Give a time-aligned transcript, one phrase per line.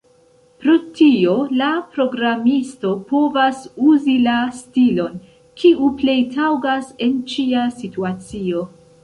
[0.61, 1.67] Pro tio, la
[1.97, 3.61] programisto povas
[3.91, 5.21] uzi la stilon,
[5.61, 8.67] kiu plej taŭgas en ĉia situacio.